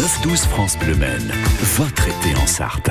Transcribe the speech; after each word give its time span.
9-12 0.00 0.46
France 0.48 0.78
Bleu 0.78 0.94
Maine, 0.94 1.30
votre 1.76 2.08
été 2.08 2.34
en 2.34 2.46
Sarthe. 2.46 2.88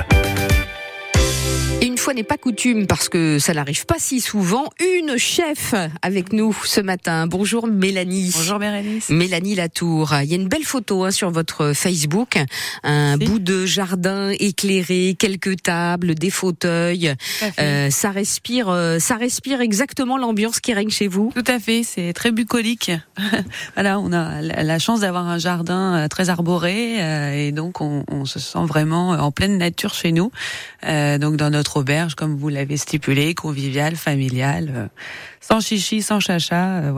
Fois 2.00 2.14
n'est 2.14 2.22
pas 2.22 2.38
coutume, 2.38 2.86
parce 2.86 3.10
que 3.10 3.38
ça 3.38 3.52
n'arrive 3.52 3.84
pas 3.84 3.96
si 3.98 4.22
souvent, 4.22 4.70
une 4.80 5.18
chef 5.18 5.74
avec 6.00 6.32
nous 6.32 6.56
ce 6.64 6.80
matin. 6.80 7.26
Bonjour 7.26 7.66
Mélanie. 7.66 8.32
Bonjour 8.34 8.58
Bérénice. 8.58 9.10
Mélanie 9.10 9.54
Latour. 9.54 10.14
Il 10.22 10.30
y 10.30 10.32
a 10.32 10.36
une 10.36 10.48
belle 10.48 10.64
photo 10.64 11.04
hein, 11.04 11.10
sur 11.10 11.30
votre 11.30 11.74
Facebook. 11.74 12.38
Un 12.84 13.18
bout 13.18 13.38
de 13.38 13.66
jardin 13.66 14.30
éclairé, 14.30 15.14
quelques 15.18 15.62
tables, 15.62 16.14
des 16.14 16.30
fauteuils. 16.30 17.14
Euh, 17.58 17.90
ça 17.90 18.10
respire, 18.10 18.70
euh, 18.70 18.98
ça 18.98 19.16
respire 19.16 19.60
exactement 19.60 20.16
l'ambiance 20.16 20.60
qui 20.60 20.72
règne 20.72 20.88
chez 20.88 21.06
vous. 21.06 21.30
Tout 21.34 21.44
à 21.46 21.58
fait. 21.58 21.82
C'est 21.82 22.14
très 22.14 22.32
bucolique. 22.32 22.92
voilà, 23.74 24.00
on 24.00 24.10
a 24.14 24.40
la 24.40 24.78
chance 24.78 25.00
d'avoir 25.00 25.28
un 25.28 25.36
jardin 25.36 25.96
euh, 25.96 26.08
très 26.08 26.30
arboré 26.30 27.02
euh, 27.02 27.34
et 27.34 27.52
donc 27.52 27.82
on, 27.82 28.04
on, 28.10 28.24
se 28.24 28.38
sent 28.38 28.64
vraiment 28.66 29.10
en 29.10 29.30
pleine 29.32 29.58
nature 29.58 29.92
chez 29.92 30.12
nous. 30.12 30.32
Donc 30.82 31.36
dans 31.36 31.50
notre 31.50 31.82
comme 32.16 32.36
vous 32.36 32.48
l'avez 32.48 32.76
stipulé, 32.76 33.34
conviviale, 33.34 33.96
familiale, 33.96 34.72
euh, 34.74 34.86
sans 35.40 35.60
chichi, 35.60 36.02
sans 36.02 36.20
chacha, 36.20 36.78
euh, 36.78 36.92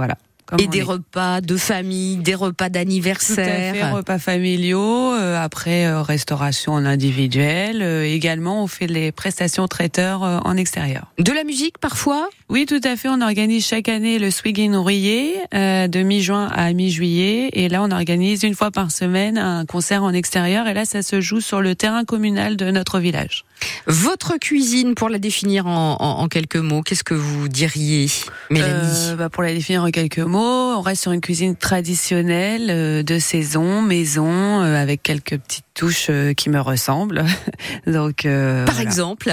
et 0.58 0.66
des 0.66 0.82
repas 0.82 1.40
de 1.40 1.56
famille, 1.56 2.16
des 2.16 2.34
repas 2.34 2.68
d'anniversaire. 2.68 3.72
Tout 3.74 3.78
à 3.80 3.86
fait, 3.86 3.90
repas 3.90 4.18
familiaux. 4.18 5.14
Euh, 5.14 5.42
après, 5.42 5.86
euh, 5.86 6.02
restauration 6.02 6.72
en 6.72 6.84
individuel. 6.84 7.82
Euh, 7.82 8.04
également, 8.04 8.62
on 8.62 8.66
fait 8.66 8.86
les 8.86 9.12
prestations 9.12 9.68
traiteurs 9.68 10.22
en 10.22 10.56
extérieur. 10.56 11.06
De 11.18 11.32
la 11.32 11.44
musique 11.44 11.78
parfois? 11.78 12.28
Oui, 12.48 12.66
tout 12.66 12.80
à 12.84 12.96
fait. 12.96 13.08
On 13.08 13.20
organise 13.20 13.66
chaque 13.66 13.88
année 13.88 14.18
le 14.18 14.30
Swigin 14.30 14.74
Ouvrier 14.74 15.36
de 15.52 16.02
mi-juin 16.02 16.48
à 16.52 16.72
mi-juillet. 16.72 17.50
Et 17.52 17.68
là, 17.68 17.82
on 17.82 17.90
organise 17.90 18.42
une 18.42 18.54
fois 18.54 18.70
par 18.70 18.90
semaine 18.90 19.38
un 19.38 19.64
concert 19.64 20.02
en 20.02 20.12
extérieur. 20.12 20.66
Et 20.68 20.74
là, 20.74 20.84
ça 20.84 21.02
se 21.02 21.20
joue 21.20 21.40
sur 21.40 21.60
le 21.60 21.74
terrain 21.74 22.04
communal 22.04 22.56
de 22.56 22.70
notre 22.70 22.98
village. 22.98 23.44
Votre 23.86 24.38
cuisine, 24.38 24.94
pour 24.94 25.08
la 25.08 25.18
définir 25.18 25.66
en, 25.66 25.96
en, 26.00 26.20
en 26.22 26.28
quelques 26.28 26.56
mots, 26.56 26.82
qu'est-ce 26.82 27.04
que 27.04 27.14
vous 27.14 27.48
diriez, 27.48 28.10
Mélanie? 28.50 28.90
Euh, 29.10 29.16
bah 29.16 29.28
Pour 29.28 29.42
la 29.42 29.52
définir 29.52 29.84
en 29.84 29.90
quelques 29.90 30.18
mots, 30.18 30.41
on 30.42 30.80
reste 30.80 31.02
sur 31.02 31.12
une 31.12 31.20
cuisine 31.20 31.56
traditionnelle 31.56 32.68
euh, 32.70 33.02
de 33.02 33.18
saison, 33.18 33.82
maison, 33.82 34.62
euh, 34.62 34.74
avec 34.74 35.02
quelques 35.02 35.38
petites 35.38 35.71
touches 35.74 36.08
euh, 36.10 36.32
qui 36.34 36.50
me 36.50 36.60
ressemblent. 36.60 37.24
donc, 37.86 38.22
par 38.22 38.64
voilà. 38.66 38.82
exemple, 38.82 39.32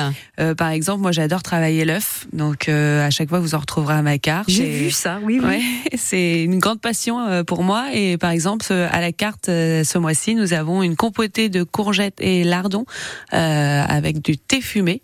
par 0.58 0.70
exemple, 0.70 1.02
moi 1.02 1.12
j'adore 1.12 1.44
travailler 1.44 1.86
l'œuf. 1.86 2.28
Donc 2.34 2.70
à 2.70 3.10
chaque 3.10 3.30
fois 3.30 3.40
vous 3.40 3.56
en 3.56 3.60
retrouverez 3.60 3.96
à 3.96 4.02
ma 4.02 4.18
carte. 4.18 4.50
J'ai 4.50 4.70
vu 4.70 4.92
ça, 4.92 5.20
oui, 5.24 5.40
oui. 5.42 5.48
Ouais, 5.48 5.62
c'est 5.98 6.44
une 6.44 6.60
grande 6.60 6.82
passion 6.82 7.44
pour 7.46 7.64
moi. 7.64 7.88
Et 7.94 8.18
par 8.18 8.32
exemple, 8.32 8.66
à 8.72 9.02
la 9.02 9.12
carte 9.12 9.46
ce 9.48 9.98
mois-ci, 9.98 10.36
nous 10.36 10.54
avons 10.54 10.84
une 10.84 10.96
compotée 10.96 11.50
de 11.50 11.64
courgettes 11.64 12.20
et 12.20 12.44
lardons 12.44 12.86
avec 13.32 14.22
du 14.22 14.38
thé 14.38 14.62
fumé 14.62 15.02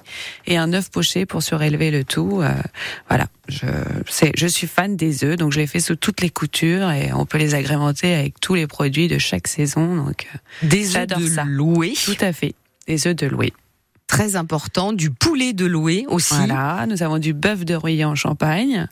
et 0.48 0.58
un 0.58 0.74
œuf 0.74 0.90
poché 0.90 1.26
pour 1.26 1.44
surélever 1.44 1.92
le 1.92 2.04
tout. 2.04 2.42
Euh, 2.42 2.50
voilà, 3.08 3.28
je, 3.48 3.66
je 4.36 4.48
suis 4.48 4.68
fan 4.68 4.96
des 4.96 5.24
œufs, 5.24 5.38
donc 5.38 5.52
je 5.52 5.60
les 5.60 5.68
fais 5.68 5.80
sous 5.80 5.96
toutes 5.96 6.22
les 6.22 6.30
coutures 6.30 6.92
et 6.92 7.12
on 7.14 7.26
peut 7.26 7.38
les 7.38 7.56
agrémenter 7.56 8.14
avec 8.14 8.40
tous 8.40 8.56
les 8.56 8.68
produits 8.68 9.08
de 9.08 9.18
chaque 9.18 9.48
saison. 9.48 9.96
Donc 9.96 10.28
des 10.64 10.96
œufs 10.96 11.08
de 11.26 11.42
loué. 11.50 11.94
Tout 12.04 12.18
à 12.22 12.34
fait, 12.34 12.56
des 12.88 13.08
œufs 13.08 13.16
de 13.16 13.28
loué 13.28 13.54
très 14.08 14.36
important, 14.36 14.94
du 14.94 15.10
poulet 15.10 15.54
de 15.54 15.66
loué 15.66 16.06
aussi. 16.08 16.36
Voilà, 16.36 16.86
nous 16.88 17.04
avons 17.04 17.18
du 17.18 17.34
bœuf 17.34 17.66
de 17.66 17.76
Rouillé 17.76 18.06
en 18.06 18.16
Champagne, 18.16 18.88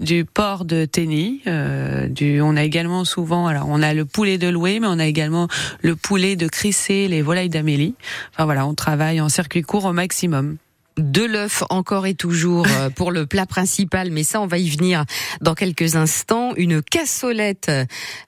du 0.00 0.24
porc 0.24 0.64
de 0.64 0.84
Tény, 0.84 1.42
euh, 1.46 2.08
du, 2.08 2.40
on 2.40 2.56
a 2.56 2.64
également 2.64 3.04
souvent, 3.04 3.46
alors 3.46 3.66
on 3.68 3.82
a 3.82 3.94
le 3.94 4.04
poulet 4.04 4.38
de 4.38 4.48
loué, 4.48 4.80
mais 4.80 4.88
on 4.88 4.98
a 4.98 5.06
également 5.06 5.48
le 5.82 5.96
poulet 5.96 6.36
de 6.36 6.48
Crissé, 6.48 7.08
les 7.08 7.22
volailles 7.22 7.48
d'Amélie. 7.48 7.94
Enfin 8.32 8.44
voilà, 8.44 8.66
on 8.66 8.74
travaille 8.74 9.20
en 9.20 9.28
circuit 9.28 9.62
court 9.62 9.84
au 9.84 9.92
maximum 9.92 10.56
de 10.98 11.24
l'œuf 11.24 11.62
encore 11.70 12.06
et 12.06 12.14
toujours 12.14 12.66
euh, 12.78 12.90
pour 12.90 13.10
le 13.10 13.26
plat 13.26 13.46
principal, 13.46 14.10
mais 14.10 14.24
ça 14.24 14.40
on 14.40 14.46
va 14.46 14.58
y 14.58 14.68
venir 14.68 15.04
dans 15.40 15.54
quelques 15.54 15.96
instants. 15.96 16.52
Une 16.56 16.82
cassolette 16.82 17.70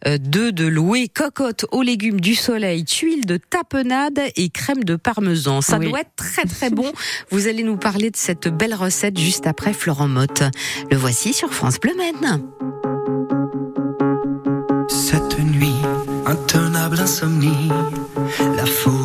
euh, 0.07 0.19
d'œufs 0.19 0.53
de 0.53 0.67
loué, 0.67 1.09
cocotte 1.09 1.67
aux 1.73 1.83
légumes 1.83 2.21
du 2.21 2.35
soleil, 2.35 2.85
tuile 2.85 3.27
de 3.27 3.37
tapenade 3.37 4.21
et 4.37 4.49
crème 4.49 4.85
de 4.85 4.97
parmesan. 4.97 5.61
Ça 5.61 5.79
oui. 5.79 5.89
doit 5.89 6.01
être 6.01 6.15
très 6.17 6.45
très 6.45 6.71
bon. 6.71 6.91
Vous 7.31 7.49
allez 7.49 7.63
nous 7.63 7.77
parler 7.77 8.11
de 8.11 8.17
cette 8.17 8.49
belle 8.49 8.75
recette 8.75 9.19
juste 9.19 9.47
après 9.47 9.73
Florent 9.73 10.09
Motte. 10.09 10.43
Le 10.91 10.97
voici 10.97 11.33
sur 11.33 11.53
France 11.53 11.79
Bleu 11.81 11.95
Maine. 11.97 12.43
Cette 14.89 15.39
nuit, 15.39 15.75
intenable 16.27 16.99
insomnie, 17.01 17.69
la 18.57 18.67
folie 18.67 19.00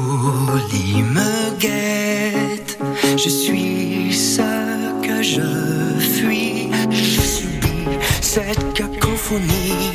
cette 8.35 8.73
cacophonie 8.73 9.94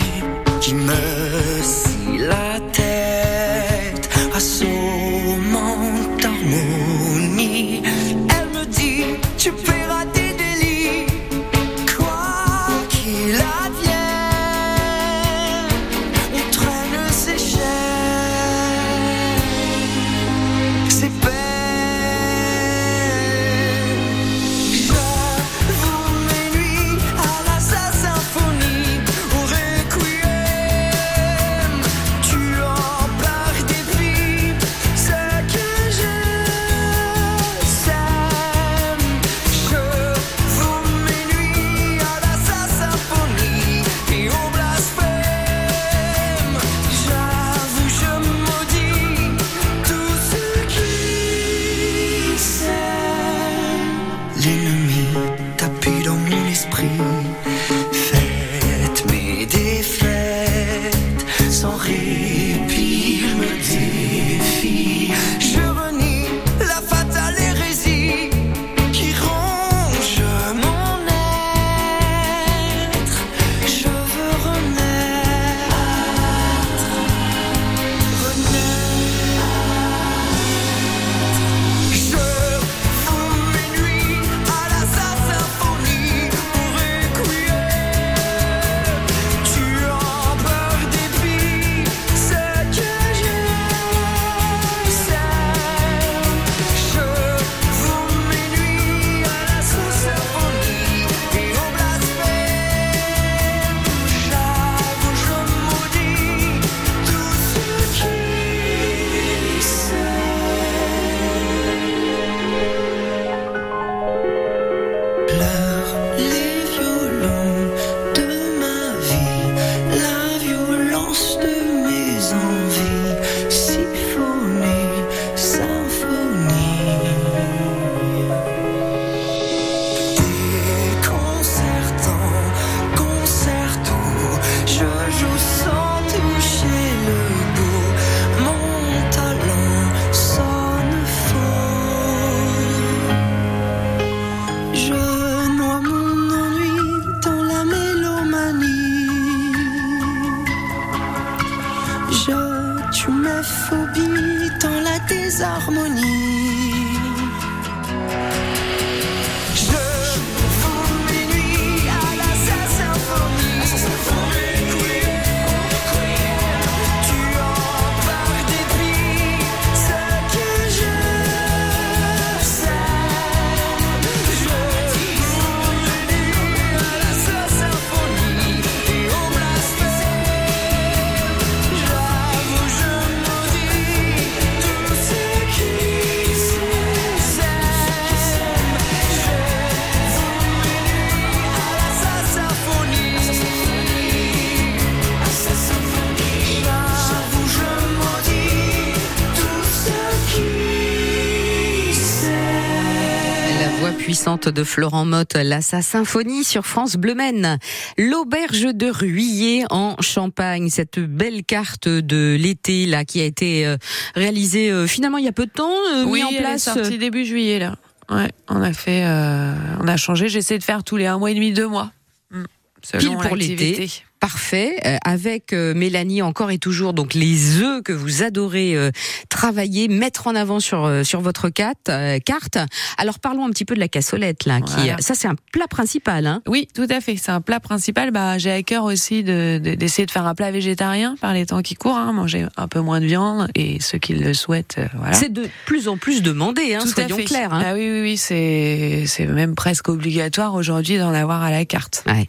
puissante 204.20 204.49
de 204.50 204.64
Florent 204.64 205.06
Motte, 205.06 205.32
la 205.34 205.62
sa 205.62 205.81
symphonie 205.81 206.44
sur 206.44 206.67
France 206.67 206.96
Bleu 206.96 207.14
Maine. 207.14 207.58
L'auberge 207.96 208.67
de 208.75 208.90
Ruillé 208.90 209.64
en 209.70 209.96
Champagne, 210.02 210.69
cette 210.69 210.99
belle 210.99 211.43
carte 211.43 211.88
de 211.88 212.37
l'été 212.38 212.84
là 212.84 213.06
qui 213.06 213.22
a 213.22 213.25
été 213.25 213.64
euh, 213.64 213.78
réalisée 214.14 214.70
euh, 214.70 214.87
finalement 214.87 215.17
il 215.17 215.25
y 215.25 215.28
a 215.28 215.32
peu 215.32 215.46
de 215.46 215.50
temps, 215.50 215.72
euh, 215.94 216.05
oui, 216.05 216.19
mis 216.19 216.25
en 216.25 216.28
elle 216.28 216.34
est 216.34 216.38
place. 216.40 216.64
sortie 216.64 216.99
début 216.99 217.25
juillet 217.25 217.61
là. 217.61 217.76
Ouais, 218.11 218.31
on 218.49 218.61
a 218.61 218.75
fait, 218.75 219.06
euh, 219.06 219.55
on 219.81 219.88
a 219.88 219.96
changé. 219.96 220.28
J'essaie 220.28 220.58
de 220.58 220.64
faire 220.64 220.84
tous 220.84 220.99
les 220.99 221.06
un 221.06 221.16
mois 221.16 221.31
et 221.31 221.34
demi, 221.34 221.55
deux 221.55 221.69
mois. 221.69 221.90
Mm. 222.31 222.43
Selon 222.82 223.00
Pile 223.00 223.26
pour 223.26 223.37
l'été. 223.37 223.90
Parfait, 224.20 224.76
euh, 224.87 224.96
avec 225.02 225.55
euh, 225.55 225.72
Mélanie 225.72 226.20
encore 226.20 226.50
et 226.50 226.58
toujours 226.58 226.93
donc 226.93 227.14
les 227.14 227.62
œufs 227.62 227.82
que 227.82 227.93
vous 227.94 228.22
adorez 228.22 228.76
euh, 228.76 228.90
travailler, 229.31 229.88
mettre 229.88 230.26
en 230.26 230.34
avant 230.34 230.61
sur 230.61 230.90
sur 231.05 231.22
votre 231.22 231.49
carte. 231.49 231.90
carte. 232.26 232.58
Alors 232.99 233.19
parlons 233.19 233.46
un 233.46 233.50
petit 233.50 233.64
peu 233.64 233.75
de 233.75 233.81
la 233.81 233.88
cassolette 233.88 234.44
là, 234.44 234.61
qui 234.61 234.75
Voilà. 234.75 234.99
ça 234.99 235.14
c'est 235.14 235.26
un 235.26 235.37
plat 235.52 235.67
principal. 235.69 236.26
Hein. 236.26 236.43
Oui, 236.46 236.69
tout 236.75 236.87
à 236.90 237.00
fait. 237.00 237.17
C'est 237.17 237.31
un 237.31 237.40
plat 237.40 237.61
principal. 237.61 238.11
Bah, 238.11 238.37
j'ai 238.37 238.50
à 238.52 238.62
cœur 238.62 238.84
aussi 238.84 239.25
de- 239.25 239.58
de- 239.58 239.75
d'essayer 239.75 240.05
de, 240.05 240.11
faire 240.11 240.26
un 240.26 240.34
plat 240.34 240.50
végétarien 240.50 241.16
par 241.23 241.32
les 241.32 241.46
temps 241.46 241.62
qui 241.62 241.75
courent, 241.75 241.96
hein, 241.96 242.12
manger 242.12 242.46
un 242.58 242.69
peu 242.69 242.81
moins 242.81 243.00
de 243.00 243.06
viande 243.06 243.49
et 243.55 243.81
ceux 243.81 243.96
qui 243.99 244.12
le 244.12 244.34
souhaitent, 244.34 244.81
voilà. 244.96 245.14
C'est 245.14 245.32
de 245.32 245.49
plus 245.64 245.88
en 245.88 245.96
plus 245.96 246.23
demandé, 246.23 246.75
hein, 246.75 246.81
Tout 246.82 246.88
soyons 246.88 247.16
clairs. 247.25 247.55
Hein. 247.55 247.62
Ah 247.64 247.73
oui, 247.75 247.90
oui, 247.90 248.00
oui, 248.02 248.16
c'est 248.19 249.05
c'est 249.06 249.25
même 249.26 249.55
presque 249.55 249.88
obligatoire 249.88 250.55
aujourd'hui 250.55 250.99
d'en 250.99 251.14
avoir 251.14 251.43
à 251.43 251.50
la 251.50 251.64
carte. 251.64 252.05
Ouais. 252.06 252.28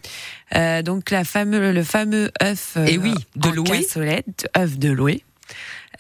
Euh, 0.56 0.82
donc 0.82 1.12
la 1.12 1.24
fameux, 1.24 1.72
le 1.72 1.84
fameux 1.84 2.32
œuf 2.44 2.74
euh, 2.78 2.86
Et 2.86 2.98
oui, 2.98 3.14
de 3.36 3.50
en 3.50 3.52
Loué. 3.54 3.70
cassolette, 3.82 4.48
œuf 4.58 4.78
de 4.78 4.90
Loué. 4.90 5.24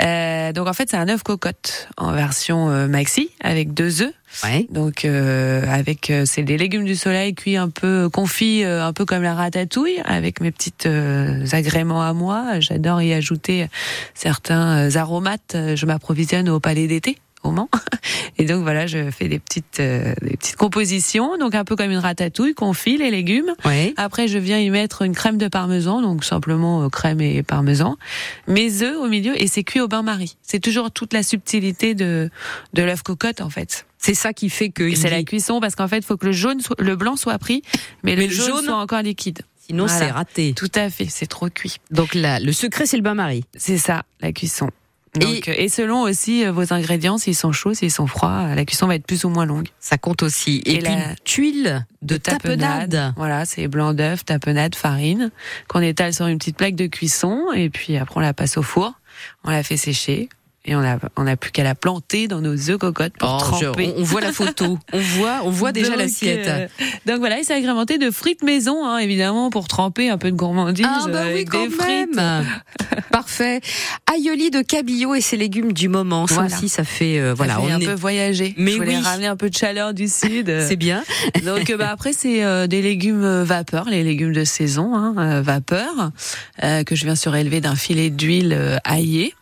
Euh, 0.02 0.52
donc 0.54 0.68
en 0.68 0.74
fait 0.74 0.90
c'est 0.90 0.98
un 0.98 1.10
œuf 1.10 1.22
cocotte 1.22 1.90
en 1.98 2.12
version 2.14 2.70
euh, 2.70 2.88
maxi 2.88 3.30
avec 3.42 3.74
deux 3.74 4.02
œufs. 4.02 4.14
Ouais. 4.44 4.66
Donc 4.72 5.04
euh, 5.06 5.64
avec 5.68 6.10
euh, 6.10 6.24
c'est 6.26 6.44
des 6.44 6.58
légumes 6.58 6.86
du 6.86 6.96
soleil 6.96 7.36
cuits 7.36 7.58
un 7.58 7.70
peu 7.70 8.10
confits, 8.10 8.64
euh, 8.64 8.84
un 8.84 8.94
peu 8.94 9.06
comme 9.06 9.22
la 9.22 9.36
ratatouille, 9.36 10.02
avec 10.06 10.40
mes 10.40 10.52
petites 10.52 10.86
euh, 10.86 11.46
agréments 11.52 12.02
à 12.02 12.14
moi. 12.14 12.60
J'adore 12.62 13.02
y 13.02 13.14
ajouter 13.14 13.68
certains 14.16 14.96
aromates. 14.96 15.56
Je 15.76 15.86
m'approvisionne 15.86 16.50
au 16.50 16.60
palais 16.60 16.88
d'été 16.88 17.18
au 17.44 17.52
Mans. 17.52 17.70
Et 18.38 18.46
donc 18.46 18.64
voilà, 18.64 18.88
je 18.88 19.12
fais 19.12 19.28
des 19.28 19.40
petites 19.40 19.80
euh, 19.80 20.14
des 20.22 20.38
petites 20.38 20.56
compositions, 20.56 21.38
donc 21.38 21.56
un 21.56 21.64
peu 21.64 21.76
comme 21.76 21.92
une 21.92 21.98
ratatouille, 21.98 22.54
confit 22.54 22.98
les 22.98 23.12
légumes. 23.12 23.52
Ouais. 23.66 23.94
Après, 23.98 24.28
je 24.28 24.38
viens 24.38 24.60
y 24.60 24.70
mettre 24.70 25.02
une 25.04 25.14
crème 25.16 25.38
de 25.38 25.48
parmesan, 25.48 26.02
donc 26.02 26.24
simplement 26.24 26.84
euh, 26.84 26.90
crème 26.90 27.22
et 27.22 27.44
parmesan. 27.44 27.98
Mes 28.48 28.82
œufs 28.84 28.98
au 28.98 29.08
milieu 29.08 29.40
et 29.42 29.48
c'est 29.48 29.64
cuit 29.64 29.80
au 29.82 29.88
bain-marie. 29.88 30.38
C'est 30.42 30.60
toujours 30.60 30.92
toute 30.92 31.14
la 31.14 31.24
subtilité 31.24 31.94
de 31.96 32.30
de 32.74 32.84
l'œuf 32.84 33.02
cocotte 33.04 33.42
en 33.42 33.50
fait. 33.50 33.86
C'est 33.98 34.16
ça 34.16 34.34
qui 34.34 34.50
fait 34.50 34.70
que 34.70 34.96
c'est 34.96 35.12
la 35.12 35.22
cuisson 35.24 35.60
parce 35.60 35.76
qu'en 35.76 35.88
fait, 35.88 35.98
il 35.98 36.04
faut 36.04 36.18
que 36.18 36.26
le 36.26 36.32
jaune, 36.32 36.60
soit- 36.60 36.80
le 36.82 36.96
blanc 36.96 37.16
soit 37.16 37.38
pris, 37.38 37.62
mais, 38.04 38.16
Mais 38.16 38.24
le 38.24 38.28
le 38.28 38.34
jaune, 38.34 38.48
jaune- 38.48 38.66
soit 38.66 38.78
encore 38.78 39.04
liquide. 39.04 39.42
sinon 39.68 39.86
Voilà. 39.86 40.00
c'est 40.08 40.12
raté. 40.12 40.54
Tout 40.56 40.72
à 40.74 40.90
fait, 40.90 41.06
c'est 41.08 41.28
trop 41.28 41.50
cuit. 41.50 41.76
Donc 41.92 42.16
là, 42.16 42.40
le 42.40 42.52
secret 42.52 42.88
c'est 42.88 42.98
le 42.98 43.04
bain-marie. 43.04 43.44
C'est 43.56 43.78
ça, 43.78 44.04
la 44.22 44.32
cuisson. 44.32 44.72
Donc, 45.20 45.50
et, 45.50 45.68
selon 45.68 46.04
aussi 46.04 46.46
euh, 46.46 46.52
vos 46.54 46.72
ingrédients, 46.74 47.18
s'ils 47.18 47.36
sont 47.36 47.52
chauds, 47.52 47.74
s'ils 47.74 47.92
sont 47.92 48.08
froids, 48.08 48.48
euh, 48.48 48.56
la 48.56 48.64
cuisson 48.64 48.88
va 48.88 48.96
être 48.96 49.06
plus 49.06 49.26
ou 49.26 49.30
moins 49.30 49.46
longue. 49.46 49.68
Ça 49.80 49.98
compte 49.98 50.24
aussi. 50.24 50.62
Et, 50.66 50.76
Et 50.76 50.80
puis 50.80 50.84
la- 50.94 51.16
tuile 51.26 51.86
de, 52.02 52.16
tapenade. 52.18 53.14
Voilà, 53.18 53.44
c'est 53.46 53.68
blanc 53.68 53.94
d'œuf, 53.94 54.24
tapenade, 54.24 54.74
farine, 54.76 55.32
qu'on 55.68 55.82
étale 55.82 56.14
sur 56.14 56.28
une 56.28 56.38
petite 56.38 56.56
plaque 56.56 56.76
de 56.76 56.88
cuisson, 56.88 57.48
et 57.54 57.70
puis 57.70 57.98
après 57.98 58.18
on 58.18 58.22
la 58.22 58.34
passe 58.34 58.56
au 58.58 58.64
four, 58.64 58.94
on 59.44 59.52
la 59.52 59.64
fait 59.64 59.76
sécher, 59.78 60.30
et 60.66 60.76
on 60.76 60.80
a, 60.84 60.98
on 61.18 61.26
a 61.26 61.36
plus 61.36 61.52
qu'à 61.52 61.64
la 61.64 61.74
planter 61.76 62.28
dans 62.28 62.40
nos 62.42 62.70
œufs 62.70 62.78
cocottes 62.78 63.14
pour 63.18 63.30
Oh, 63.42 63.56
je- 63.60 63.66
tremper. 63.66 63.94
on, 63.98 64.02
on 64.02 64.04
voit 64.04 64.22
la 64.22 64.32
photo. 64.32 64.78
On 64.94 65.00
voit, 65.00 65.40
on 65.44 65.50
voit 65.50 65.72
déjà 65.72 65.96
l'assiette. 65.96 66.48
euh, 66.48 66.68
donc 67.08 67.20
voilà, 67.20 67.40
et 67.40 67.44
c'est 67.44 67.54
agrémenté 67.56 67.98
de 67.98 68.12
frites 68.12 68.44
maison, 68.44 68.86
hein, 68.86 68.98
évidemment, 69.00 69.50
pour 69.50 69.68
tremper 69.68 70.10
un 70.10 70.18
peu 70.18 70.30
de 70.32 70.36
gourmandise 70.36 70.86
Ah 70.88 71.06
bah 71.08 71.22
oui, 71.26 71.32
avec 71.32 71.50
quand 71.50 71.64
des 71.64 71.70
frites. 71.72 72.16
même. 72.16 72.46
Parfait. 73.12 73.62
Aïoli 74.12 74.52
de 74.52 74.62
cabillaud 74.62 75.16
et 75.16 75.22
ses 75.22 75.38
légumes 75.38 75.74
du 75.74 75.88
moment. 75.90 76.28
Ça 76.28 76.36
Voilà. 76.36 76.56
aussi, 76.56 76.70
ça 76.70 76.84
fait 76.84 77.18
euh, 77.20 77.30
Ça 77.30 77.34
voilà, 77.36 77.56
fait 77.56 77.62
on 77.62 77.72
un 77.72 77.80
est- 77.80 77.86
peu 77.86 77.94
voyager. 77.94 78.54
Mais 78.58 78.72
Je 78.72 78.78
voulais 78.78 78.98
oui. 78.98 79.02
ramener 79.04 79.28
un 79.28 79.36
peu 79.36 79.50
de 79.50 79.56
chaleur 79.56 79.94
du 79.94 80.08
sud. 80.08 80.54
c'est 80.68 80.76
bien. 80.76 81.04
Donc 81.46 81.70
euh, 81.70 81.78
bah, 81.78 81.90
après 81.92 82.14
c'est 82.14 82.44
euh, 82.44 82.68
des 82.68 82.82
légumes 82.82 83.42
vapeur, 83.44 83.86
les 83.90 84.04
légumes 84.04 84.34
de 84.34 84.44
saison, 84.44 84.94
hein, 84.96 85.42
vapeur, 85.42 86.12
que 86.62 86.96
je 86.96 87.06
viens 87.06 87.16
surélever 87.16 87.62
d'un 87.62 87.76
filet 87.76 88.10
d'huile 88.10 88.80
aillée. 88.84 89.34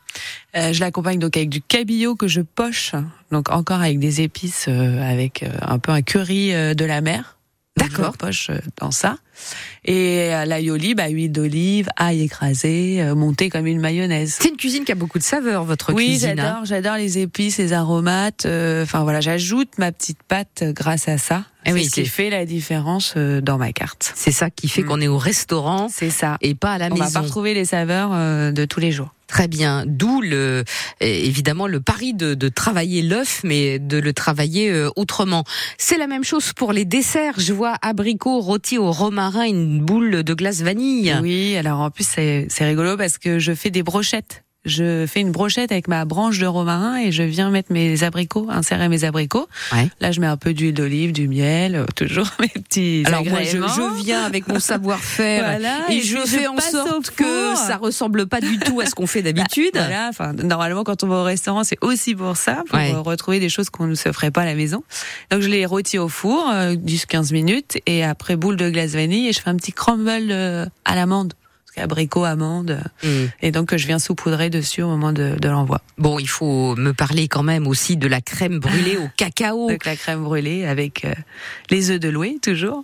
Euh, 0.56 0.74
je 0.74 0.80
l'accompagne 0.80 1.19
donc 1.19 1.35
avec 1.38 1.49
du 1.49 1.61
cabillaud 1.61 2.16
que 2.16 2.28
je 2.28 2.42
poche, 2.42 2.94
donc 3.31 3.49
encore 3.52 3.81
avec 3.81 3.99
des 3.99 4.21
épices, 4.21 4.66
euh, 4.68 5.02
avec 5.02 5.44
euh, 5.44 5.49
un 5.61 5.80
peu 5.80 5.92
un 5.92 6.02
curry 6.02 6.54
euh, 6.54 6.73
de 6.73 6.85
la 6.85 7.02
mer. 7.02 7.35
D'accord. 7.78 8.18
Poche 8.18 8.49
euh, 8.49 8.57
dans 8.81 8.92
ça. 8.92 9.19
Et 9.85 10.33
à 10.33 10.45
l'aioli, 10.45 10.95
bah, 10.95 11.07
huile 11.07 11.31
d'olive, 11.31 11.88
ail 11.95 12.21
écrasé, 12.23 13.02
euh, 13.02 13.16
monté 13.16 13.49
comme 13.49 13.68
une 13.68 13.80
mayonnaise. 13.80 14.35
C'est 14.38 14.49
une 14.49 14.57
cuisine 14.57 14.83
qui 14.83 14.92
a 14.92 14.95
beaucoup 14.95 15.18
de 15.18 15.23
saveur, 15.23 15.64
votre 15.64 15.94
Oui, 15.94 16.07
cuisine. 16.07 16.31
hein. 16.31 16.35
j'adore, 16.35 16.66
j'adore 16.66 16.95
les 16.97 17.19
épices, 17.19 17.57
les 17.57 17.71
aromates. 17.71 18.45
euh, 18.45 18.83
Enfin 18.83 19.04
voilà, 19.04 19.21
j'ajoute 19.21 19.78
ma 19.78 19.94
petite 19.94 20.21
pâte 20.23 20.64
grâce 20.76 21.07
à 21.07 21.18
ça. 21.18 21.45
Eh 21.66 21.69
c'est 21.69 21.73
oui, 21.73 21.85
ce 21.85 21.92
qui 21.92 22.06
fait 22.06 22.30
la 22.30 22.45
différence 22.45 23.14
euh, 23.16 23.40
dans 23.40 23.57
ma 23.57 23.71
carte. 23.71 24.11
C'est 24.16 24.31
ça 24.31 24.49
qui 24.49 24.68
fait 24.68 24.81
Mm. 24.81 24.85
qu'on 24.85 24.99
est 25.02 25.07
au 25.07 25.18
restaurant 25.18 25.88
C'est 25.90 26.09
ça. 26.09 26.38
et 26.42 26.56
pas 26.56 26.73
à 26.73 26.78
la 26.80 26.88
On 26.88 26.95
va 26.95 27.06
maison. 27.06 27.14
pas 27.14 27.26
retrouver 27.26 27.54
les 27.54 27.66
saveurs 27.66 28.09
euh, 28.14 28.52
de 28.52 28.66
tous 28.66 28.81
les 28.81 28.92
jours. 28.92 29.14
Très 29.30 29.48
bien. 29.48 29.83
D'où 29.86 30.21
le, 30.21 30.64
évidemment 31.02 31.68
le 31.68 31.80
pari 31.80 32.16
de, 32.16 32.33
de 32.33 32.50
travailler 32.50 33.04
l'œuf, 33.04 33.42
mais 33.44 33.78
de 33.78 33.98
le 34.00 34.12
travailler 34.12 34.71
euh, 34.71 34.90
autrement. 34.95 35.44
C'est 35.78 36.00
la 36.00 36.07
même 36.07 36.24
chose 36.24 36.52
pour 36.54 36.74
les 36.74 36.83
desserts. 36.83 37.40
Je 37.40 37.54
vois 37.54 37.76
abricot 37.83 38.40
rôti 38.40 38.80
au 38.80 38.92
romarin, 38.92 39.45
une 39.45 39.81
boule 39.81 40.24
de 40.24 40.33
glace 40.33 40.62
vanille. 40.62 41.16
Oui, 41.21 41.56
alors 41.57 41.80
en 41.80 41.92
plus 41.92 42.07
c'est 42.07 42.48
rigolo 42.59 42.98
parce 42.98 43.19
que 43.19 43.38
je 43.38 43.54
fais 43.54 43.69
des 43.69 43.83
brochettes. 43.83 44.44
Je 44.66 45.06
fais 45.07 45.21
une 45.21 45.31
brochette 45.31 45.71
avec 45.71 45.87
ma 45.87 46.04
branche 46.04 46.37
de 46.37 46.45
romarin 46.45 46.97
et 46.97 47.13
je 47.13 47.23
viens 47.23 47.49
mettre 47.49 47.71
mes 47.71 48.04
abricots, 48.04 48.47
insérer 48.49 48.89
mes 48.89 49.06
abricots. 49.06 49.47
Ouais. 49.71 49.89
Là, 50.01 50.11
je 50.11 50.19
mets 50.19 50.28
un 50.28 50.35
peu 50.35 50.54
d'huile 50.54 50.73
d'olive, 50.73 51.13
du 51.13 51.30
miel, 51.30 51.75
euh, 51.75 51.85
toujours 51.95 52.28
mes 52.42 52.49
petits 52.49 53.04
Alors 53.06 53.23
moi, 53.25 53.42
je, 53.44 54.04
viens 54.04 54.23
avec 54.23 54.49
mon 54.49 54.59
savoir-faire 54.59 55.44
Voilà, 55.45 55.89
et, 55.89 55.95
et 55.95 56.01
je 56.01 56.18
fais 56.18 56.44
je 56.44 56.47
en 56.49 56.59
sorte 56.59 57.11
que 57.11 57.56
ça 57.56 57.78
ressemble 57.78 58.28
pas 58.28 58.42
du 58.42 58.59
tout 58.59 58.81
à 58.81 58.85
ce 58.85 58.95
qu'on 58.95 59.07
fait 59.07 59.21
d'habitude. 59.21 59.71
Voilà, 59.73 60.07
enfin, 60.09 60.33
normalement, 60.33 60.83
quand 60.83 61.06
on 61.06 61.07
va 61.07 61.16
au 61.21 61.23
restaurant, 61.23 61.63
c'est 61.63 61.78
aussi 61.81 62.13
pour 62.13 62.35
ça, 62.35 62.63
pour 62.68 62.78
Ouais. 62.78 62.92
retrouver 62.94 63.39
des 63.39 63.49
choses 63.49 63.69
qu'on 63.69 63.87
ne 63.87 63.95
se 63.95 64.11
ferait 64.11 64.31
pas 64.31 64.42
à 64.42 64.45
la 64.45 64.56
maison. 64.56 64.83
Donc, 65.31 65.42
je 65.42 65.47
les 65.47 65.66
rôtis 65.66 65.97
au 65.97 66.09
four, 66.09 66.49
euh, 66.51 66.75
10-15 66.75 67.31
minutes, 67.31 67.78
et 67.85 68.04
après, 68.04 68.35
boule 68.35 68.57
de 68.57 68.69
glace 68.69 68.92
vanille, 68.92 69.30
et 69.30 69.33
je 69.33 69.39
fais 69.39 69.49
un 69.49 69.56
petit 69.56 69.71
crumble 69.73 70.09
euh, 70.31 70.66
à 70.83 70.95
l'amande. 70.95 71.33
Parce 71.80 71.88
qu'abricot, 71.88 72.26
amande, 72.26 72.71
euh, 73.04 73.07
Mm. 73.26 73.30
et 73.42 73.52
donc 73.52 73.69
que 73.69 73.78
je 73.78 73.88
viens 73.88 74.00
saupoudrer 74.00 74.50
dessus 74.50 74.81
au 74.81 74.90
moment 74.90 75.14
de, 75.14 75.36
de 75.40 75.50
l'envoi. 75.50 75.81
Bon, 75.98 76.19
il 76.19 76.28
faut 76.28 76.76
me 76.76 76.92
parler 76.94 77.28
quand 77.28 77.44
même 77.44 77.68
aussi 77.68 77.95
de 77.95 78.07
la 78.07 78.19
crème 78.21 78.59
brûlée 78.59 78.98
au 78.98 79.07
cacao. 79.16 79.68
Donc, 79.69 79.86
la 79.86 79.95
crème 79.95 80.24
brûlée 80.24 80.66
avec 80.66 81.06
euh, 81.06 81.14
les 81.69 81.92
œufs 81.92 82.00
de 82.00 82.09
loué, 82.09 82.38
toujours. 82.42 82.83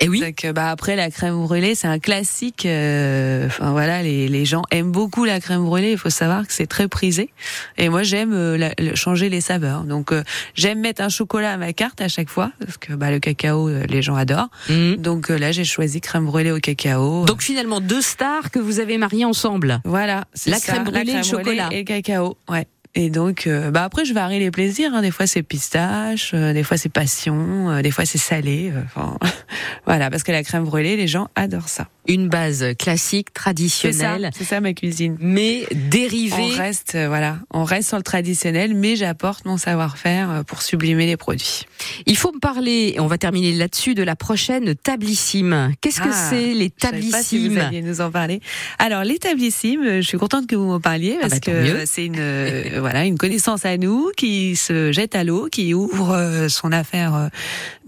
Et 0.00 0.08
oui. 0.08 0.20
Donc, 0.20 0.44
euh, 0.44 0.52
bah 0.52 0.70
après 0.70 0.96
la 0.96 1.10
crème 1.10 1.40
brûlée, 1.42 1.74
c'est 1.74 1.86
un 1.88 1.98
classique. 1.98 2.66
euh, 2.66 3.46
Enfin 3.46 3.70
voilà, 3.72 4.02
les, 4.02 4.28
les 4.28 4.44
gens 4.44 4.62
aiment 4.70 4.92
beaucoup 4.92 5.24
la 5.24 5.40
crème 5.40 5.64
brûlée. 5.64 5.92
Il 5.92 5.98
faut 5.98 6.10
savoir 6.10 6.46
que 6.46 6.52
c'est 6.52 6.66
très 6.66 6.88
prisé. 6.88 7.30
Et 7.78 7.88
moi, 7.88 8.02
j'aime 8.02 8.32
euh, 8.32 8.56
la- 8.56 8.94
changer 8.94 9.28
les 9.28 9.40
saveurs. 9.40 9.84
Donc, 9.84 10.12
euh, 10.12 10.22
j'aime 10.54 10.80
mettre 10.80 11.02
un 11.02 11.08
chocolat 11.08 11.52
à 11.52 11.56
ma 11.56 11.72
carte 11.72 12.00
à 12.00 12.08
chaque 12.08 12.28
fois 12.28 12.50
parce 12.58 12.76
que 12.78 12.92
bah, 12.92 13.10
le 13.10 13.18
cacao, 13.18 13.68
euh, 13.68 13.84
les 13.88 14.02
gens 14.02 14.16
adorent. 14.16 14.48
Mhm. 14.68 14.96
Donc 14.96 15.30
euh, 15.30 15.38
là, 15.38 15.52
j'ai 15.52 15.64
choisi 15.64 16.00
crème 16.00 16.26
brûlée 16.26 16.50
au 16.52 16.58
cacao. 16.60 17.24
Donc 17.24 17.42
finalement 17.42 17.80
deux 17.80 18.00
stars 18.02 18.50
que 18.50 18.58
vous 18.58 18.80
avez 18.80 18.98
mariées 18.98 19.24
ensemble. 19.24 19.80
Voilà, 19.84 20.24
La 20.46 20.58
ça, 20.58 20.72
crème 20.72 20.84
brûlée 20.84 21.12
et 21.12 21.16
le 21.18 21.22
chocolat. 21.22 21.68
et 21.72 21.78
le 21.78 21.84
cacao, 21.84 22.36
ouais. 22.48 22.66
Et 22.98 23.10
donc, 23.10 23.46
euh, 23.46 23.70
bah 23.70 23.84
après, 23.84 24.06
je 24.06 24.14
varie 24.14 24.38
les 24.38 24.50
plaisirs. 24.50 24.90
Hein. 24.94 25.02
Des 25.02 25.10
fois, 25.10 25.26
c'est 25.26 25.42
pistache, 25.42 26.30
euh, 26.32 26.54
des 26.54 26.62
fois, 26.62 26.78
c'est 26.78 26.88
passion, 26.88 27.70
euh, 27.70 27.82
des 27.82 27.90
fois, 27.90 28.06
c'est 28.06 28.16
salé. 28.16 28.72
euh, 28.74 28.80
Enfin, 28.86 29.18
voilà, 29.86 30.08
parce 30.10 30.22
que 30.22 30.32
la 30.32 30.42
crème 30.42 30.64
brûlée, 30.64 30.96
les 30.96 31.06
gens 31.06 31.28
adorent 31.34 31.68
ça. 31.68 31.88
Une 32.08 32.28
base 32.28 32.64
classique, 32.78 33.28
ça, 33.36 33.42
traditionnelle, 33.42 34.30
c'est 34.34 34.44
ça 34.44 34.60
ma 34.60 34.72
cuisine. 34.72 35.16
mais 35.20 35.66
dérivée. 35.74 36.34
On 36.54 36.56
reste, 36.56 36.94
euh, 36.94 37.08
voilà, 37.08 37.38
on 37.50 37.64
reste 37.64 37.88
sur 37.88 37.96
le 37.98 38.02
traditionnel, 38.04 38.74
mais 38.74 38.96
j'apporte 38.96 39.44
mon 39.44 39.56
savoir-faire 39.58 40.42
pour 40.46 40.62
sublimer 40.62 41.04
les 41.06 41.16
produits. 41.18 41.64
Il 42.06 42.16
faut 42.16 42.32
me 42.32 42.38
parler, 42.38 42.94
et 42.96 43.00
on 43.00 43.08
va 43.08 43.18
terminer 43.18 43.52
là-dessus, 43.52 43.94
de 43.94 44.04
la 44.04 44.16
prochaine 44.16 44.74
tablissime. 44.76 45.72
Qu'est-ce 45.82 46.00
que 46.00 46.08
Ah, 46.10 46.28
c'est 46.30 46.54
les 46.54 46.72
Je 46.80 46.86
savais 46.86 47.00
pas 47.10 47.22
si 47.22 47.38
vous 47.38 47.48
tablissimes? 47.54 47.58
alliez 47.58 47.82
nous 47.82 48.00
en 48.00 48.10
parler. 48.10 48.40
Alors, 48.78 49.04
l'établissime, 49.04 49.82
euh, 49.82 49.96
je 50.00 50.06
suis 50.06 50.18
contente 50.18 50.46
que 50.46 50.56
vous 50.56 50.64
m'en 50.66 50.80
parliez 50.80 51.18
parce 51.20 51.34
bah, 51.34 51.40
que 51.40 51.84
c'est 51.86 52.06
une 52.06 52.14
euh, 52.18 52.80
voilà 52.86 53.04
une 53.04 53.18
connaissance 53.18 53.64
à 53.64 53.78
nous 53.78 54.12
qui 54.16 54.54
se 54.54 54.92
jette 54.92 55.16
à 55.16 55.24
l'eau, 55.24 55.48
qui 55.50 55.74
ouvre 55.74 56.12
euh, 56.12 56.48
son 56.48 56.70
affaire 56.70 57.16
euh, 57.16 57.28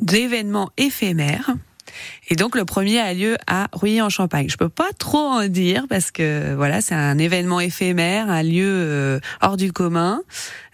d'événements 0.00 0.70
éphémères. 0.76 1.54
Et 2.28 2.34
donc 2.34 2.56
le 2.56 2.64
premier 2.64 2.98
a 2.98 3.14
lieu 3.14 3.36
à 3.46 3.68
Rouillé 3.72 4.02
en 4.02 4.08
Champagne. 4.08 4.48
Je 4.48 4.56
peux 4.56 4.68
pas 4.68 4.90
trop 4.98 5.18
en 5.18 5.46
dire 5.46 5.86
parce 5.88 6.10
que 6.10 6.54
voilà, 6.54 6.80
c'est 6.80 6.94
un 6.94 7.16
événement 7.18 7.60
éphémère, 7.60 8.28
un 8.28 8.42
lieu 8.42 8.66
euh, 8.66 9.20
hors 9.40 9.56
du 9.56 9.72
commun. 9.72 10.20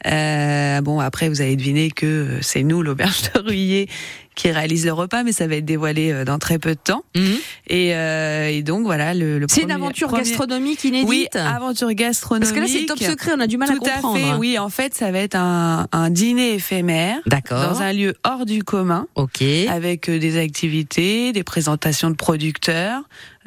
Euh, 0.07 0.81
bon 0.81 1.01
après 1.01 1.29
vous 1.29 1.41
avez 1.41 1.57
deviné 1.57 1.91
que 1.91 2.39
c'est 2.41 2.63
nous 2.63 2.83
l'auberge 2.83 3.31
de 3.35 3.41
Rouillé 3.41 3.89
qui 4.35 4.51
réalise 4.51 4.85
le 4.85 4.93
repas, 4.93 5.23
mais 5.23 5.33
ça 5.33 5.47
va 5.47 5.57
être 5.57 5.65
dévoilé 5.65 6.11
euh, 6.13 6.25
dans 6.25 6.39
très 6.39 6.59
peu 6.59 6.71
de 6.71 6.81
temps. 6.83 7.05
Mhm. 7.15 7.37
Et, 7.69 7.95
euh, 7.95 8.49
et 8.49 8.63
donc 8.63 8.85
voilà 8.85 9.15
le. 9.15 9.39
le 9.39 9.47
C'est 9.49 9.63
une 9.63 9.71
aventure 9.71 10.09
premier- 10.09 10.23
gastronomique 10.25 10.83
inédite. 10.85 11.09
Oui, 11.09 11.27
aventure 11.35 11.93
gastronomique. 11.93 12.49
Parce 12.49 12.53
que 12.53 12.61
là, 12.61 12.67
c'est 12.81 12.87
top 12.87 12.99
secret, 12.99 13.33
on 13.37 13.41
a 13.41 13.47
du 13.47 13.57
mal 13.57 13.69
Tout 13.69 13.77
à 13.87 13.91
comprendre. 14.01 14.17
fait. 14.19 14.35
Oui, 14.39 14.59
en 14.59 14.69
fait, 14.71 14.95
ça 14.95 15.11
va 15.11 15.19
être 15.21 15.37
un, 15.37 15.87
un 15.93 16.11
dîner 16.11 16.55
éphémère 16.55 17.19
D'accord. 17.27 17.75
dans 17.75 17.83
un 17.83 17.93
lieu 17.93 18.15
hors 18.25 18.45
du 18.47 18.63
commun 18.65 19.07
Ok. 19.15 19.43
avec 19.69 20.09
euh, 20.09 20.19
des 20.19 20.39
activités, 20.39 21.33
des 21.33 21.45
présentations 21.45 22.11
de 22.11 22.17
producteurs. 22.17 23.03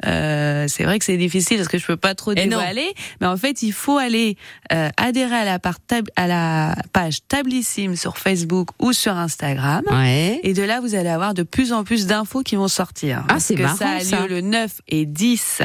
Euh, 0.06 0.66
c'est 0.68 0.84
vrai 0.84 0.98
que 0.98 1.04
c'est 1.04 1.16
difficile 1.16 1.56
parce 1.56 1.68
que 1.68 1.78
je 1.78 1.86
peux 1.86 1.96
pas 1.96 2.14
trop 2.14 2.32
Eh 2.32 2.46
dévoiler, 2.46 2.94
mais 3.20 3.26
en 3.26 3.36
fait 3.36 3.62
il 3.62 3.72
faut 3.72 3.98
aller 3.98 4.36
euh, 4.72 4.88
adhérer 4.96 5.34
à 5.34 5.44
la, 5.44 5.58
part 5.58 5.78
à 6.16 6.26
la 6.26 6.74
page 6.92 7.18
Tablissime 7.26 7.96
sur 7.96 8.18
Facebook 8.18 8.68
ou 8.78 8.92
sur 8.92 9.16
Instagram. 9.16 9.82
Ouais. 9.90 10.40
Et 10.44 10.52
de 10.52 10.62
là, 10.62 10.80
vous 10.80 10.94
allez 10.94 11.08
avoir 11.08 11.34
de 11.34 11.42
plus 11.42 11.72
en 11.72 11.84
plus 11.84 12.06
d'infos 12.06 12.42
qui 12.42 12.56
vont 12.56 12.68
sortir. 12.68 13.24
Ah, 13.28 13.40
c'est 13.40 13.56
marrant, 13.56 13.76
ça 13.76 13.88
a 13.90 13.98
lieu 13.98 14.04
ça. 14.04 14.26
le 14.28 14.40
9 14.40 14.80
et 14.88 15.06
10 15.06 15.62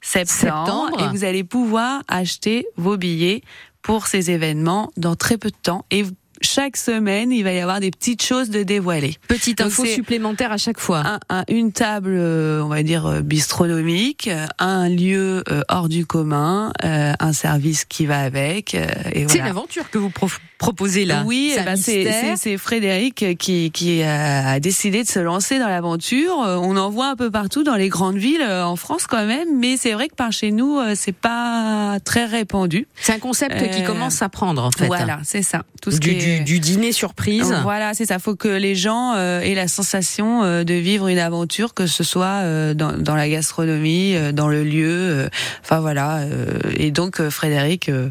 septembre, 0.00 0.90
Septembre. 0.90 1.04
Et 1.04 1.08
vous 1.16 1.24
allez 1.24 1.44
pouvoir 1.44 2.02
acheter 2.08 2.66
vos 2.76 2.96
billets 2.96 3.42
pour 3.82 4.06
ces 4.06 4.30
événements 4.30 4.90
dans 4.96 5.16
très 5.16 5.36
peu 5.38 5.50
de 5.50 5.56
temps. 5.62 5.84
Et 5.90 6.02
vous- 6.02 6.12
chaque 6.40 6.76
semaine, 6.76 7.32
il 7.32 7.42
va 7.44 7.52
y 7.52 7.60
avoir 7.60 7.80
des 7.80 7.90
petites 7.90 8.22
choses 8.22 8.50
de 8.50 8.62
dévoiler. 8.62 9.16
Petite 9.28 9.60
info 9.60 9.84
c'est- 9.84 9.94
supplémentaire 9.94 10.52
à 10.52 10.56
chaque 10.56 10.78
fois. 10.80 11.02
Un, 11.06 11.20
un- 11.30 11.44
une 11.48 11.72
table, 11.72 12.10
euh, 12.14 12.62
on 12.62 12.68
va 12.68 12.82
dire, 12.82 13.06
euh, 13.06 13.20
bistronomique, 13.22 14.28
euh, 14.28 14.46
un 14.58 14.88
lieu 14.88 15.42
euh, 15.50 15.62
hors 15.68 15.88
du 15.88 16.06
commun, 16.06 16.72
euh, 16.84 17.12
un 17.18 17.32
service 17.32 17.84
qui 17.84 18.06
va 18.06 18.20
avec. 18.20 18.74
euh, 18.74 18.86
et 19.12 19.20
C'est 19.20 19.24
voilà. 19.26 19.42
une 19.44 19.50
aventure 19.50 19.90
que 19.90 19.98
vous 19.98 20.12
proposez 20.58 21.04
là. 21.04 21.22
Oui, 21.26 21.52
C'est 21.54 21.60
eh 21.60 21.64
ben, 21.64 21.76
c'est 21.76 22.04
c'est- 22.04 22.36
c'est 22.36 22.56
Frédéric 22.58 23.36
qui, 23.38 23.70
qui 23.70 24.02
a, 24.02 24.58
décidé 24.60 25.02
de 25.02 25.08
se 25.08 25.18
lancer 25.18 25.58
dans 25.58 25.68
l'aventure. 25.68 26.34
On 26.38 26.76
en 26.76 26.90
voit 26.90 27.08
un 27.08 27.16
peu 27.16 27.30
partout 27.30 27.62
dans 27.62 27.74
les 27.74 27.88
grandes 27.88 28.16
villes 28.16 28.42
en 28.42 28.76
France 28.76 29.06
quand 29.06 29.24
même, 29.26 29.58
mais 29.58 29.76
c'est 29.76 29.92
vrai 29.92 30.08
que 30.08 30.14
par 30.14 30.32
chez 30.32 30.50
nous, 30.52 30.78
c'est 30.94 31.14
pas 31.14 31.98
très 32.04 32.24
répandu. 32.24 32.86
C'est 33.00 33.12
un 33.12 33.18
concept 33.18 33.70
qui 33.70 33.82
commence 33.84 34.22
à 34.22 34.28
prendre 34.28 34.62
en 34.64 34.70
fait. 34.70 34.86
Voilà, 34.86 35.18
c'est 35.24 35.42
ça. 35.42 35.62
Tout 35.82 35.90
ce 35.90 35.98
Du, 35.98 36.10
qui 36.10 36.16
est- 36.16 36.25
du, 36.38 36.40
du 36.44 36.60
dîner 36.60 36.92
surprise. 36.92 37.54
Voilà, 37.62 37.94
c'est 37.94 38.06
ça. 38.06 38.18
Faut 38.18 38.34
que 38.36 38.48
les 38.48 38.74
gens 38.74 39.14
euh, 39.16 39.40
aient 39.40 39.54
la 39.54 39.68
sensation 39.68 40.42
euh, 40.44 40.64
de 40.64 40.74
vivre 40.74 41.08
une 41.08 41.18
aventure, 41.18 41.74
que 41.74 41.86
ce 41.86 42.04
soit 42.04 42.42
euh, 42.42 42.74
dans, 42.74 42.92
dans 42.92 43.14
la 43.14 43.28
gastronomie, 43.28 44.14
euh, 44.16 44.32
dans 44.32 44.48
le 44.48 44.64
lieu. 44.64 44.88
euh, 44.90 45.28
Enfin 45.62 45.80
voilà. 45.80 46.18
euh, 46.18 46.58
et 46.76 46.90
donc 46.90 47.20
euh, 47.20 47.30
Frédéric 47.30 47.88
euh, 47.88 48.10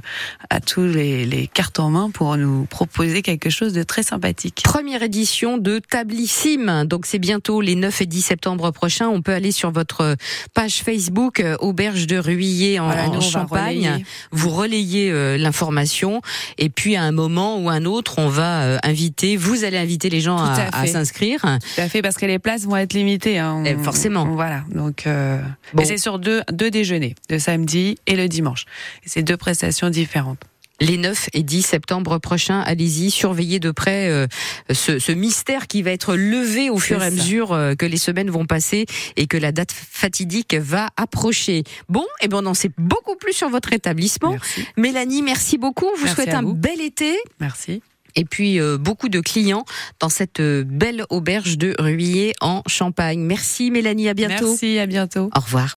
a 0.49 0.59
tous 0.59 0.83
les, 0.85 1.25
les 1.25 1.47
cartes 1.47 1.79
en 1.79 1.89
main 1.89 2.09
pour 2.09 2.35
nous 2.37 2.65
proposer 2.65 3.21
quelque 3.21 3.49
chose 3.49 3.73
de 3.73 3.83
très 3.83 4.03
sympathique. 4.03 4.61
Première 4.63 5.03
édition 5.03 5.57
de 5.57 5.79
Tablissime. 5.79 6.83
Donc 6.85 7.05
c'est 7.05 7.19
bientôt 7.19 7.61
les 7.61 7.75
9 7.75 8.01
et 8.01 8.05
10 8.05 8.21
septembre 8.21 8.71
prochains. 8.71 9.09
On 9.09 9.21
peut 9.21 9.33
aller 9.33 9.51
sur 9.51 9.71
votre 9.71 10.15
page 10.53 10.81
Facebook 10.83 11.39
euh, 11.39 11.55
Auberge 11.59 12.07
de 12.07 12.17
Ruillé 12.17 12.79
en, 12.79 12.85
Voilà, 12.85 13.03
en 13.05 13.13
nous, 13.13 13.15
on 13.17 13.19
va 13.19 13.25
Champagne. 13.29 13.77
relayer. 13.87 14.05
Vous 14.31 14.49
relayez 14.49 15.11
euh, 15.11 15.37
l'information 15.37 16.21
et 16.57 16.69
puis 16.69 16.95
à 16.95 17.03
un 17.03 17.11
moment 17.11 17.57
ou 17.59 17.69
un 17.69 17.85
autre, 17.85 18.04
on 18.17 18.27
va 18.27 18.63
euh, 18.63 18.77
inviter, 18.83 19.37
vous 19.37 19.63
allez 19.63 19.77
inviter 19.77 20.09
les 20.09 20.21
gens 20.21 20.37
à, 20.37 20.53
à 20.53 20.77
à 20.77 20.81
fait. 20.83 20.87
s'inscrire. 20.91 21.41
Tout 21.41 21.81
à 21.81 21.89
fait, 21.89 22.01
parce 22.01 22.15
que 22.15 22.25
les 22.25 22.39
places 22.39 22.63
vont 22.65 22.75
être 22.77 22.93
limitées. 22.93 23.39
Hein. 23.39 23.63
Eh, 23.65 23.75
forcément. 23.77 24.25
Voilà. 24.25 24.63
Donc, 24.71 25.07
euh, 25.07 25.41
Bon. 25.73 25.83
c'est 25.85 25.97
sur 25.97 26.19
deux, 26.19 26.41
deux 26.51 26.71
déjeuners, 26.71 27.15
le 27.29 27.39
samedi 27.39 27.97
et 28.07 28.15
le 28.15 28.27
dimanche. 28.27 28.65
C'est 29.05 29.23
deux 29.23 29.37
prestations 29.37 29.89
différentes. 29.89 30.39
Les 30.81 30.97
9 30.97 31.29
et 31.31 31.41
10 31.41 31.61
septembre 31.61 32.17
prochains, 32.17 32.59
allez-y, 32.59 33.09
surveillez 33.09 33.61
de 33.61 33.71
près 33.71 34.09
euh, 34.09 34.27
ce, 34.73 34.99
ce 34.99 35.13
mystère 35.13 35.67
qui 35.67 35.81
va 35.81 35.91
être 35.91 36.17
levé 36.17 36.69
au 36.69 36.77
fur 36.79 37.01
et 37.01 37.05
à 37.05 37.11
mesure 37.11 37.53
euh, 37.53 37.75
que 37.75 37.85
les 37.85 37.95
semaines 37.95 38.29
vont 38.29 38.45
passer 38.45 38.85
et 39.15 39.25
que 39.25 39.37
la 39.37 39.53
date 39.53 39.71
fatidique 39.71 40.53
va 40.53 40.89
approcher. 40.97 41.63
Bon, 41.87 42.03
et 42.19 42.27
ben 42.27 42.41
on 42.43 42.47
en 42.47 42.53
sait 42.53 42.71
beaucoup 42.77 43.15
plus 43.15 43.31
sur 43.31 43.47
votre 43.47 43.71
établissement. 43.71 44.31
Merci. 44.31 44.65
Mélanie, 44.75 45.21
merci 45.21 45.57
beaucoup. 45.57 45.85
On 45.85 45.95
vous 45.97 46.03
Merci 46.03 46.15
souhaite 46.23 46.33
un 46.35 46.41
vous. 46.41 46.53
bel 46.53 46.81
été 46.81 47.15
Merci. 47.39 47.81
Et 48.15 48.25
puis 48.25 48.59
euh, 48.59 48.77
beaucoup 48.77 49.09
de 49.09 49.19
clients 49.19 49.65
dans 49.99 50.09
cette 50.09 50.39
euh, 50.39 50.63
belle 50.65 51.05
auberge 51.09 51.57
de 51.57 51.75
Ruillé 51.79 52.33
en 52.41 52.61
Champagne. 52.67 53.19
Merci 53.19 53.71
Mélanie, 53.71 54.09
à 54.09 54.13
bientôt. 54.13 54.49
Merci, 54.49 54.79
à 54.79 54.85
bientôt. 54.85 55.29
Au 55.35 55.39
revoir. 55.39 55.73